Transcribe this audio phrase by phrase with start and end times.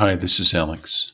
[0.00, 1.12] Hi, this is Alex.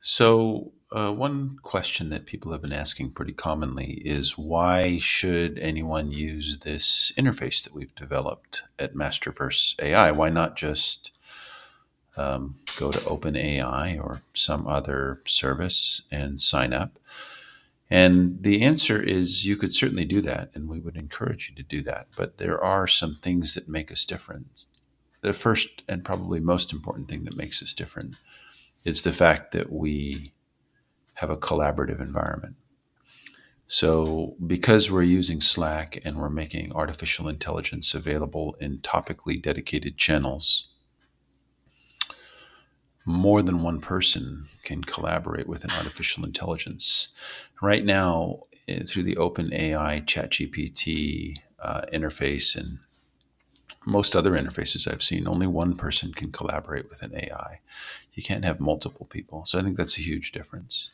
[0.00, 6.10] So, uh, one question that people have been asking pretty commonly is why should anyone
[6.10, 10.10] use this interface that we've developed at Masterverse AI?
[10.10, 11.12] Why not just
[12.16, 16.98] um, go to OpenAI or some other service and sign up?
[17.88, 21.62] And the answer is you could certainly do that, and we would encourage you to
[21.62, 22.08] do that.
[22.16, 24.66] But there are some things that make us different.
[25.20, 28.14] The first and probably most important thing that makes us different
[28.84, 30.32] is the fact that we
[31.14, 32.54] have a collaborative environment.
[33.66, 40.68] So, because we're using Slack and we're making artificial intelligence available in topically dedicated channels,
[43.04, 47.08] more than one person can collaborate with an artificial intelligence.
[47.60, 52.78] Right now, eh, through the OpenAI ChatGPT uh, interface and
[53.88, 57.60] most other interfaces I've seen, only one person can collaborate with an AI.
[58.12, 59.44] You can't have multiple people.
[59.46, 60.90] So I think that's a huge difference.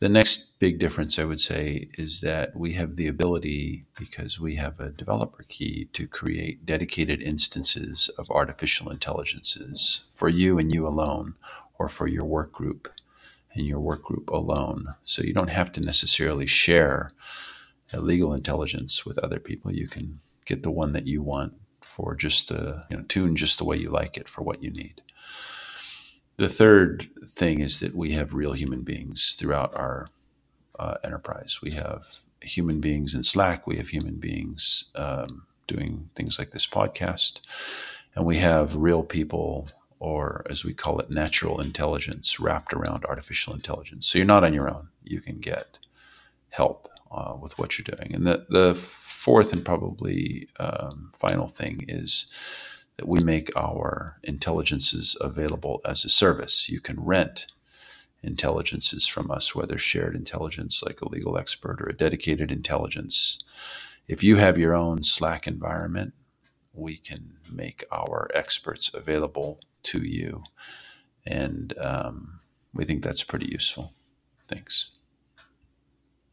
[0.00, 4.56] The next big difference, I would say, is that we have the ability, because we
[4.56, 10.86] have a developer key, to create dedicated instances of artificial intelligences for you and you
[10.86, 11.34] alone,
[11.78, 12.92] or for your work group
[13.54, 14.94] and your work group alone.
[15.04, 17.12] So you don't have to necessarily share
[17.92, 19.72] a legal intelligence with other people.
[19.72, 23.58] You can get the one that you want for just the, you know, tune just
[23.58, 25.02] the way you like it for what you need.
[26.36, 30.08] The third thing is that we have real human beings throughout our
[30.78, 31.60] uh, enterprise.
[31.62, 32.08] We have
[32.40, 33.66] human beings in Slack.
[33.66, 37.40] We have human beings um, doing things like this podcast.
[38.16, 39.68] And we have real people,
[40.00, 44.06] or as we call it, natural intelligence wrapped around artificial intelligence.
[44.06, 44.88] So you're not on your own.
[45.04, 45.78] You can get
[46.50, 48.14] help uh, with what you're doing.
[48.14, 48.74] And the, the
[49.24, 52.26] fourth and probably um, final thing is
[52.98, 56.68] that we make our intelligences available as a service.
[56.68, 57.46] You can rent
[58.22, 63.42] intelligences from us, whether shared intelligence like a legal expert or a dedicated intelligence.
[64.06, 66.12] If you have your own Slack environment,
[66.74, 70.44] we can make our experts available to you.
[71.24, 72.40] And um,
[72.74, 73.94] we think that's pretty useful.
[74.48, 74.90] Thanks.